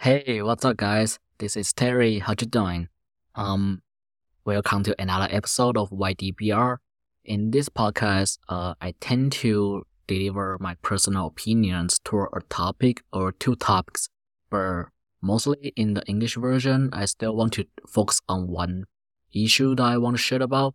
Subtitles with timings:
[0.00, 1.18] Hey, what's up, guys?
[1.38, 2.20] This is Terry.
[2.20, 2.88] How you doing?
[3.34, 3.82] Um,
[4.44, 6.76] welcome to another episode of YDBR.
[7.24, 13.32] In this podcast, uh, I tend to deliver my personal opinions toward a topic or
[13.32, 14.08] two topics,
[14.50, 14.84] but
[15.20, 18.84] mostly in the English version, I still want to focus on one
[19.34, 20.74] issue that I want to share about.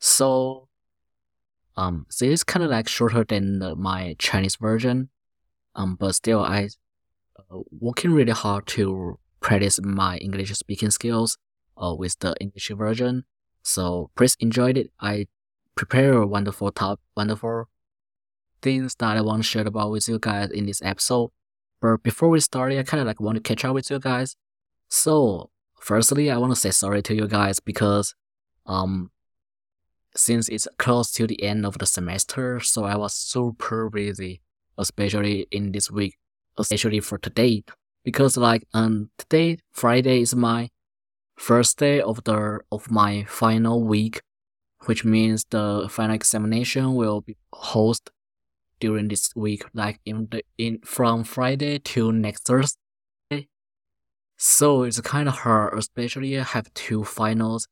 [0.00, 0.68] So,
[1.78, 5.08] um, this is kind of like shorter than the, my Chinese version.
[5.74, 6.68] Um, but still, I
[7.70, 11.38] working really hard to practice my English speaking skills
[11.76, 13.24] uh, with the English version.
[13.62, 14.90] So please enjoy it.
[15.00, 15.26] I
[15.74, 17.68] prepare wonderful top, wonderful
[18.62, 21.30] things that I want to share about with you guys in this episode.
[21.80, 24.36] But before we start, I kind of like want to catch up with you guys.
[24.88, 28.14] So firstly, I want to say sorry to you guys because,
[28.66, 29.10] um,
[30.14, 34.42] since it's close to the end of the semester, so I was super busy,
[34.76, 36.19] especially in this week
[36.60, 37.62] especially for today
[38.04, 40.68] because like um today Friday is my
[41.36, 44.20] first day of the of my final week,
[44.86, 48.10] which means the final examination will be hosted
[48.78, 52.76] during this week, like in the in from Friday to next Thursday.
[54.36, 57.68] So it's kind of hard, especially I have two finals.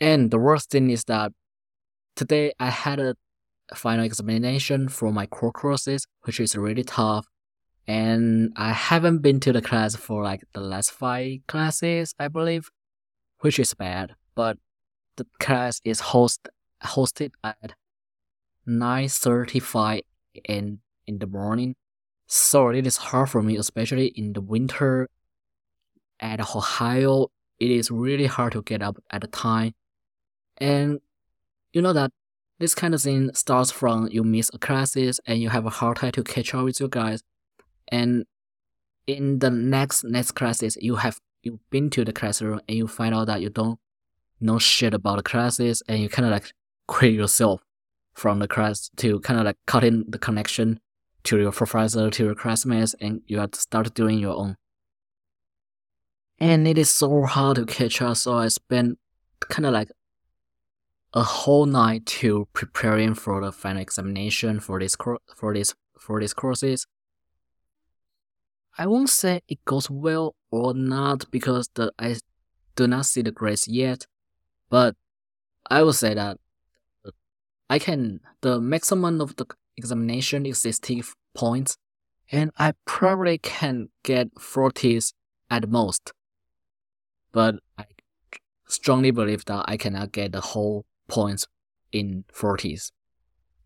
[0.00, 1.32] And the worst thing is that
[2.16, 3.14] today I had a
[3.74, 7.26] final examination for my core courses, which is really tough
[7.88, 12.68] and I haven't been to the class for like the last five classes, I believe,
[13.40, 14.14] which is bad.
[14.34, 14.58] But
[15.16, 16.48] the class is host
[16.84, 17.72] hosted at
[18.66, 20.02] nine thirty five
[20.44, 21.76] in in the morning,
[22.26, 25.08] so it is hard for me, especially in the winter.
[26.20, 27.28] At Ohio,
[27.58, 29.72] it is really hard to get up at the time,
[30.58, 31.00] and
[31.72, 32.10] you know that
[32.58, 35.98] this kind of thing starts from you miss a classes and you have a hard
[35.98, 37.22] time to catch up with your guys
[37.90, 38.24] and
[39.06, 43.14] in the next next classes you have you've been to the classroom and you find
[43.14, 43.78] out that you don't
[44.40, 46.52] know shit about the classes and you kind of like
[46.86, 47.62] quit yourself
[48.14, 50.80] from the class to kind of like cut in the connection
[51.24, 54.56] to your professor to your classmates and you have to start doing your own.
[56.38, 58.98] And it is so hard to catch up so i spent
[59.40, 59.90] kind of like
[61.14, 64.96] a whole night to preparing for the final examination for this
[65.34, 66.86] for this for these courses
[68.78, 72.16] I won't say it goes well or not because the I
[72.76, 74.06] do not see the grades yet,
[74.70, 74.94] but
[75.68, 76.38] I will say that
[77.04, 77.10] uh,
[77.68, 79.46] I can the maximum of the
[79.76, 81.02] examination is 60
[81.34, 81.76] points,
[82.30, 85.12] and I probably can get 40s
[85.50, 86.12] at most.
[87.32, 87.84] But I
[88.68, 91.48] strongly believe that I cannot get the whole points
[91.90, 92.92] in 40s.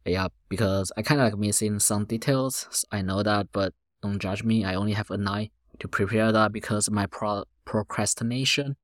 [0.07, 2.85] Yeah, because I kind of like missing some details.
[2.91, 4.65] I know that, but don't judge me.
[4.65, 8.77] I only have a night to prepare that because my pro- procrastination.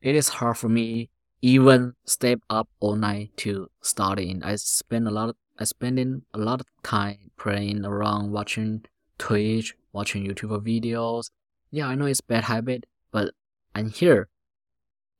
[0.00, 4.42] It is hard for me even step up all night to studying.
[4.42, 8.84] I spend a lot of I spending a lot of time playing around, watching
[9.18, 11.30] Twitch, watching YouTube videos.
[11.70, 13.34] Yeah, I know it's bad habit, but
[13.74, 14.28] I'm here.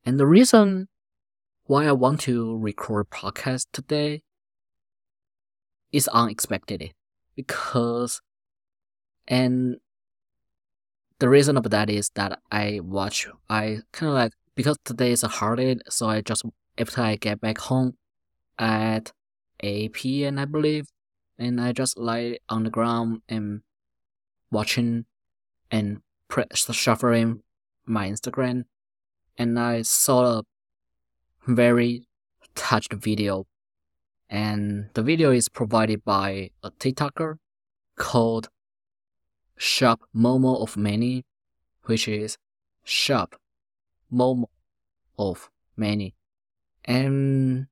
[0.05, 0.89] And the reason
[1.65, 4.23] why I want to record podcast today
[5.91, 6.95] is unexpected
[7.35, 8.23] because
[9.29, 9.77] and
[11.19, 15.23] the reason of that is that I watch, I kind of like, because today is
[15.23, 16.45] a holiday, so I just,
[16.79, 17.97] after I get back home
[18.59, 19.13] at
[19.61, 20.87] 8 p.m., I believe,
[21.39, 23.61] and I just lie on the ground and
[24.51, 25.05] watching
[25.71, 26.01] and
[26.73, 27.43] shuffling
[27.85, 28.65] my Instagram,
[29.37, 30.43] and I saw a
[31.47, 32.07] very
[32.55, 33.47] touched video,
[34.31, 37.37] and the video is provided by a TikToker
[37.97, 38.49] called
[39.59, 41.25] shop mom of many,
[41.85, 42.39] which is
[42.85, 43.35] shop
[44.11, 44.47] mom
[45.19, 46.15] of many.
[46.85, 47.67] And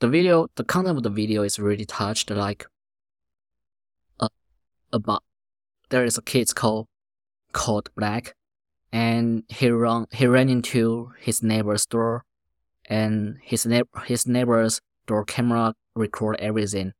[0.00, 2.66] the video, the content of the video is really touched like
[4.20, 4.28] uh,
[4.92, 5.22] about
[5.88, 6.86] there is a kid called
[7.52, 8.34] called Black,
[8.92, 12.24] and he run he ran into his neighbor's door,
[12.84, 16.92] and his neighbor his neighbor's door camera record everything.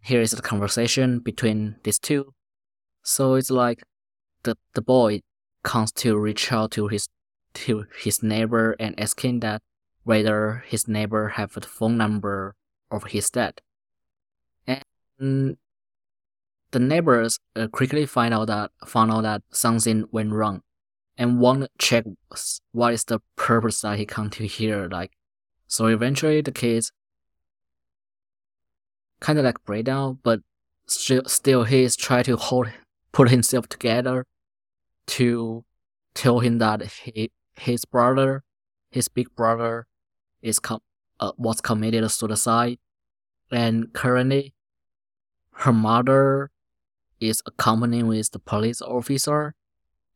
[0.00, 2.32] Here is the conversation between these two,
[3.06, 3.84] so it's like
[4.42, 5.22] the the boy
[5.62, 7.08] comes to reach out to his
[7.54, 9.62] to his neighbor and asking that
[10.02, 12.56] whether his neighbor have the phone number
[12.90, 13.60] of his dad.
[14.66, 15.56] And
[16.72, 20.62] the neighbors uh, quickly find out that found out that something went wrong,
[21.16, 22.04] and want to check
[22.72, 24.88] what is the purpose that he come to here.
[24.90, 25.12] Like,
[25.68, 26.90] so eventually the kids
[29.20, 30.40] kind of like break down, but
[30.86, 32.68] still, still he is trying to hold
[33.16, 34.26] put himself together
[35.06, 35.64] to
[36.12, 38.44] tell him that he, his brother,
[38.90, 39.86] his big brother,
[40.42, 40.82] is com-
[41.18, 42.78] uh, was committed suicide,
[43.50, 44.52] and currently,
[45.64, 46.50] her mother
[47.18, 49.54] is accompanying with the police officer,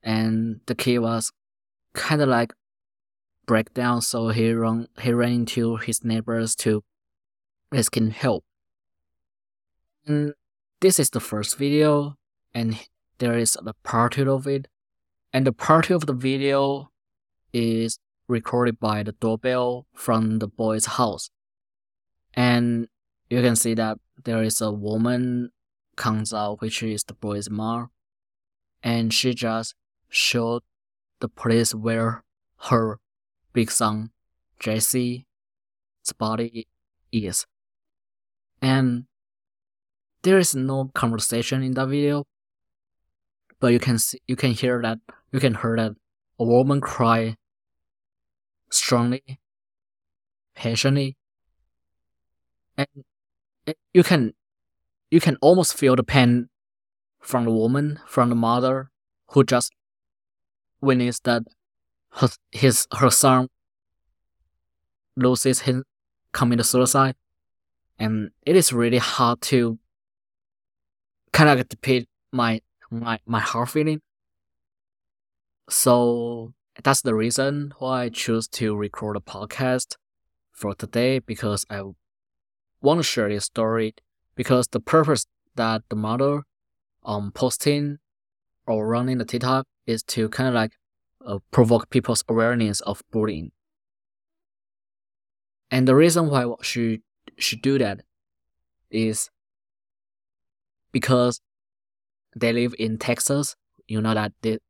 [0.02, 1.32] and the kid was
[1.94, 2.52] kind of like
[3.46, 6.84] break down, so he run he ran into his neighbors to
[7.72, 8.44] asking help.
[10.06, 10.34] And
[10.80, 12.19] this is the first video,
[12.54, 12.78] and
[13.18, 14.68] there is a part of it,
[15.32, 16.90] and the part of the video
[17.52, 17.98] is
[18.28, 21.30] recorded by the doorbell from the boy's house,
[22.34, 22.88] and
[23.28, 25.50] you can see that there is a woman
[25.96, 27.90] comes out, which is the boy's mom,
[28.82, 29.74] and she just
[30.08, 30.62] showed
[31.20, 32.24] the place where
[32.62, 32.98] her
[33.52, 34.10] big son,
[34.58, 35.24] Jaycee's
[36.18, 36.66] body
[37.12, 37.46] is.
[38.62, 39.04] And
[40.22, 42.26] there is no conversation in that video,
[43.60, 44.98] but you can see, you can hear that,
[45.30, 45.92] you can hear that
[46.38, 47.36] a woman cry
[48.70, 49.38] strongly,
[50.54, 51.16] passionately,
[52.76, 52.88] and
[53.92, 54.32] you can,
[55.10, 56.48] you can almost feel the pain
[57.20, 58.90] from the woman, from the mother
[59.28, 59.72] who just
[60.80, 61.42] witnessed that
[62.14, 63.48] her, his her son
[65.16, 65.84] loses him
[66.32, 67.14] commit suicide,
[67.98, 69.78] and it is really hard to
[71.32, 74.00] kind of depict my my my heart feeling.
[75.68, 76.52] So
[76.82, 79.96] that's the reason why I choose to record a podcast
[80.52, 81.82] for today because I
[82.82, 83.94] want to share this story
[84.34, 85.26] because the purpose
[85.56, 86.42] that the model
[87.04, 87.98] um posting
[88.66, 90.72] or running the TikTok is to kind of like
[91.26, 93.52] uh, provoke people's awareness of bullying.
[95.70, 97.00] And the reason why she
[97.36, 98.02] should do that
[98.90, 99.30] is
[100.92, 101.40] because
[102.34, 103.56] they live in Texas.
[103.86, 104.60] You know that the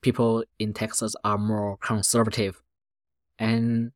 [0.00, 2.62] people in Texas are more conservative,
[3.38, 3.92] and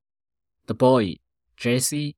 [0.66, 1.16] the boy
[1.58, 2.14] Jaycee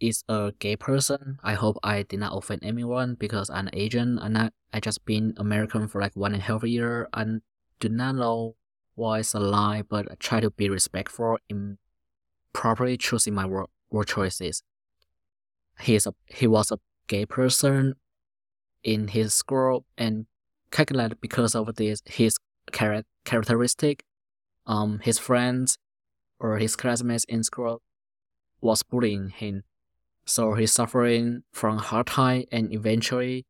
[0.00, 1.38] is a gay person.
[1.42, 5.34] I hope I did not offend anyone because I'm Asian and I, I just been
[5.36, 7.42] American for like one and a half year and
[7.78, 8.56] do not know
[8.94, 11.78] why it's a lie, but I try to be respectful in
[12.52, 14.62] properly choosing my word, word choices.
[15.80, 17.94] He is a he was a gay person
[18.82, 20.26] in his school and
[20.70, 22.36] calculated because of this his
[22.72, 24.04] char- characteristic.
[24.66, 25.78] Um, his friends
[26.38, 27.82] or his classmates in school
[28.60, 29.64] was bullying him.
[30.24, 33.46] So he's suffering from hard time and eventually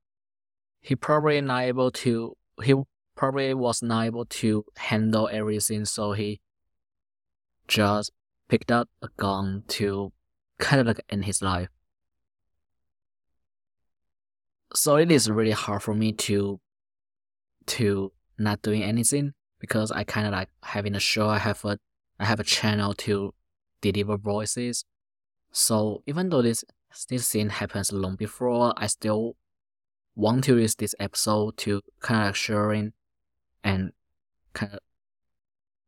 [0.81, 2.75] he probably not able to he
[3.17, 5.85] probably was not able to handle everything.
[5.85, 6.41] So he
[7.69, 8.13] just
[8.49, 10.13] picked up a gun to
[10.59, 11.69] kind of like end his life
[14.75, 16.61] so it is really hard for me to
[17.67, 21.29] to not doing anything because I kind of like having a show.
[21.29, 21.79] I have a
[22.19, 23.35] I have a channel to
[23.81, 24.85] deliver voices,
[25.53, 26.65] so even though this
[27.09, 29.37] this scene happens long before, I still
[30.15, 32.93] want to use this episode to kind of sharing
[33.63, 33.93] and
[34.53, 34.81] kind of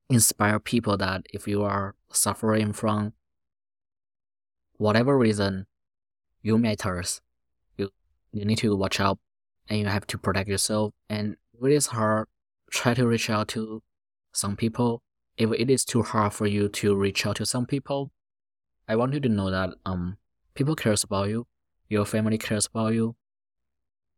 [0.08, 3.12] inspire people that if you are suffering from
[4.76, 5.66] whatever reason,
[6.42, 7.20] you matters.
[8.32, 9.18] You need to watch out
[9.68, 10.92] and you have to protect yourself.
[11.08, 12.28] And if it is hard,
[12.70, 13.82] try to reach out to
[14.32, 15.02] some people.
[15.36, 18.10] If it is too hard for you to reach out to some people,
[18.88, 20.16] I want you to know that um
[20.54, 21.46] people cares about you,
[21.88, 23.16] your family cares about you,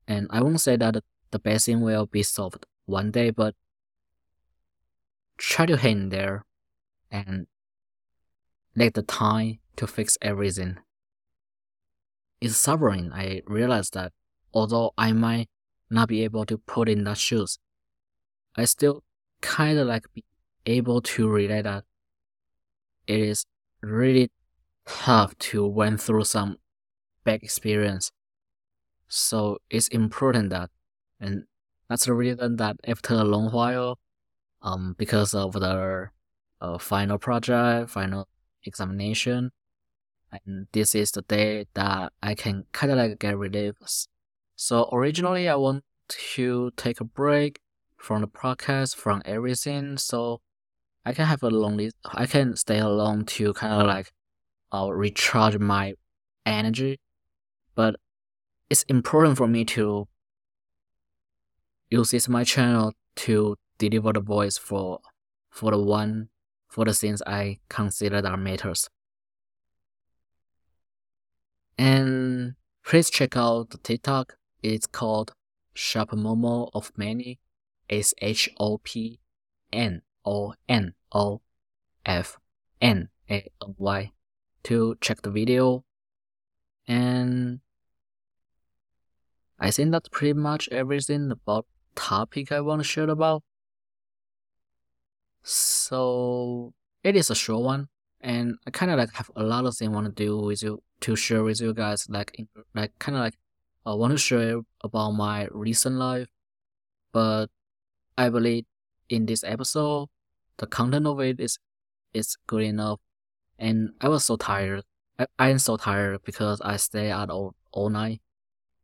[0.06, 3.54] and I won't say that the best thing will be solved one day, but
[5.38, 6.44] try to hang there
[7.10, 7.46] and
[8.76, 10.78] let the time to fix everything.
[12.40, 13.10] It's suffering.
[13.12, 14.12] I realize that
[14.52, 15.48] although I might
[15.90, 17.58] not be able to put in that shoes,
[18.56, 19.02] I still
[19.40, 20.24] kind of like be
[20.66, 21.84] able to relate that
[23.06, 23.46] it is
[23.82, 24.30] really
[24.86, 26.56] tough to went through some
[27.24, 28.10] bad experience.
[29.08, 30.70] So it's important that,
[31.20, 31.44] and
[31.88, 33.98] that's the reason that after a long while,
[34.62, 36.10] um, because of the
[36.60, 38.28] uh, final project, final
[38.64, 39.52] examination,
[40.46, 43.74] and this is the day that I can kind of like get relief.
[44.56, 47.60] So originally I want to take a break
[47.96, 50.40] from the podcast, from everything, so
[51.04, 54.12] I can have a lonely, I can stay alone to kind of like
[54.72, 55.94] uh, recharge my
[56.46, 57.00] energy.
[57.74, 57.96] But
[58.70, 60.08] it's important for me to
[61.90, 65.00] use this my channel to deliver the voice for
[65.50, 66.28] for the one
[66.68, 68.88] for the things I consider that matters.
[71.76, 72.54] And
[72.84, 74.36] please check out the TikTok.
[74.62, 75.32] It's called
[75.74, 77.40] Shop Mom of Many.
[77.88, 79.20] It's H O P
[79.72, 81.40] N O N O
[82.06, 82.38] F
[82.80, 84.12] N A N Y
[84.64, 85.84] to check the video.
[86.86, 87.60] And
[89.58, 93.42] I think that's pretty much everything about topic I want to share about.
[95.42, 97.88] So it is a short one,
[98.20, 100.62] and I kind of like have a lot of things I want to do with
[100.62, 102.08] you to share with you guys.
[102.08, 102.34] Like
[102.74, 103.36] like kind of like
[103.84, 106.28] I want to share about my recent life,
[107.12, 107.48] but
[108.16, 108.64] I believe
[109.10, 110.08] in this episode
[110.56, 111.58] the content of it is
[112.14, 113.00] is good enough,
[113.58, 114.84] and I was so tired.
[115.18, 118.20] I, I am so tired because I stay out all, all night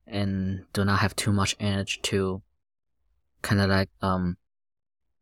[0.06, 2.42] and do not have too much energy to
[3.42, 4.36] kind of like um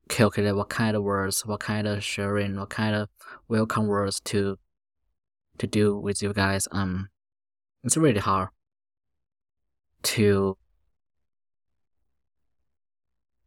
[0.09, 3.09] calculate what kind of words, what kind of sharing, what kind of
[3.47, 4.59] welcome words to
[5.59, 6.69] to do with you guys.
[6.73, 7.09] Um,
[7.85, 8.49] it's really hard
[10.03, 10.57] to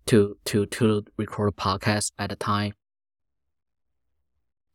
[0.06, 2.74] to to to record a podcast at a time.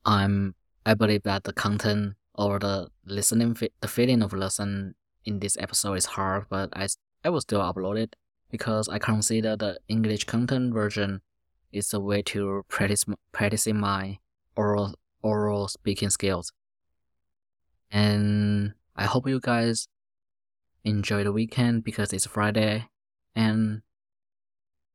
[0.05, 5.57] I'm I believe that the content or the listening the feeling of listen in this
[5.59, 6.87] episode is hard, but I
[7.25, 8.17] I will still upload it
[8.51, 11.23] because I consider the English content version
[11.73, 14.19] is a way to practice practicing my
[14.57, 16.53] oral oral speaking skills.
[17.91, 19.89] And I hope you guys
[20.85, 22.89] enjoy the weekend because it's Friday
[23.35, 23.83] and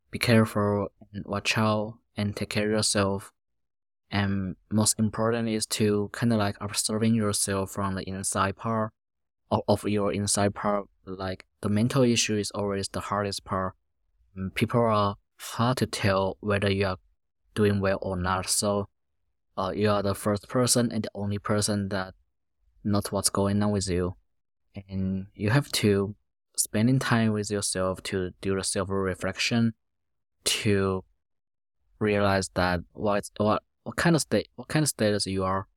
[0.09, 3.31] be careful and watch out and take care of yourself.
[4.09, 8.91] And most important is to kind of like observing yourself from the inside part
[9.49, 10.87] of, your inside part.
[11.05, 13.73] Like the mental issue is always the hardest part.
[14.53, 16.97] People are hard to tell whether you are
[17.55, 18.49] doing well or not.
[18.49, 18.87] So,
[19.57, 22.13] uh, you are the first person and the only person that
[22.83, 24.15] knows what's going on with you,
[24.89, 26.15] and you have to
[26.55, 29.73] spending time with yourself to do the self reflection,
[30.45, 31.03] to
[31.99, 35.67] realize that what what what kind of state what kind of status you are,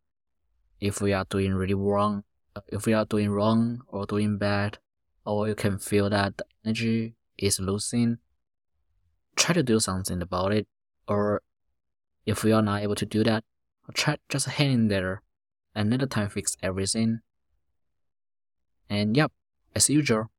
[0.81, 2.25] if we are doing really wrong,
[2.69, 4.79] if we are doing wrong or doing bad,
[5.25, 8.19] or you can feel that the energy is losing
[9.37, 10.67] try to do something about it,
[11.09, 11.43] or
[12.27, 13.45] if we are not able to do that,
[13.93, 15.23] try just hang in there
[15.75, 17.21] the time fix everything.
[18.89, 19.33] And yep,
[19.75, 20.31] as usual,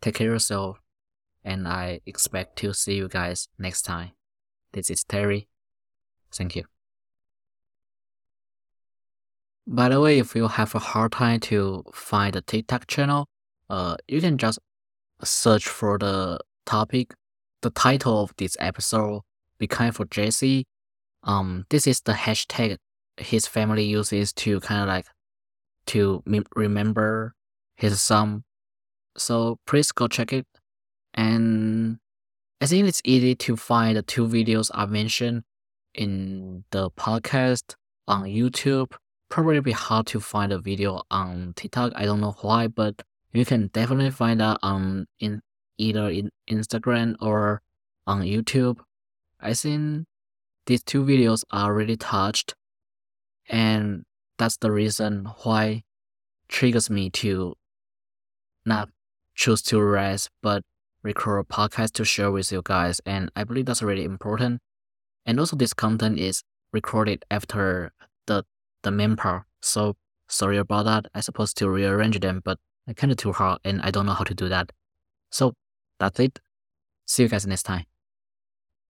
[0.00, 0.80] take care yourself,
[1.44, 4.10] and I expect to see you guys next time.
[4.72, 5.48] This is Terry.
[6.32, 6.64] Thank you.
[9.66, 13.26] By the way, if you have a hard time to find the TikTok channel,
[13.68, 14.58] uh, you can just
[15.22, 17.14] search for the topic
[17.62, 19.22] the title of this episode,
[19.58, 20.64] Be Kind for Jaycee.
[21.24, 22.76] Um, this is the hashtag
[23.18, 25.06] his family uses to kind of like
[25.86, 26.22] to
[26.54, 27.34] remember
[27.76, 28.44] his son.
[29.16, 30.46] So please go check it.
[31.14, 31.98] And
[32.60, 35.42] I think it's easy to find the two videos I mentioned
[35.94, 37.74] in the podcast
[38.06, 38.92] on YouTube.
[39.28, 41.92] Probably be hard to find a video on TikTok.
[41.94, 45.42] I don't know why, but you can definitely find that on in
[45.76, 47.62] either in Instagram or
[48.06, 48.78] on YouTube.
[49.40, 50.06] I think
[50.66, 52.54] these two videos are really touched,
[53.48, 54.04] and
[54.38, 55.82] that's the reason why
[56.48, 57.54] triggers me to
[58.64, 58.88] not
[59.34, 60.62] choose to rest but
[61.02, 63.00] record a podcast to share with you guys.
[63.06, 64.60] And i believe that's really important.
[65.26, 67.92] And also this content is recorded after
[68.26, 68.44] the
[68.82, 69.44] the main part.
[69.62, 69.96] So
[70.28, 71.06] sorry about that.
[71.14, 74.14] I supposed to rearrange them but i kind of too hard and i don't know
[74.14, 74.72] how to do that.
[75.30, 75.54] So
[75.98, 76.40] that's it.
[77.06, 77.84] See you guys next time.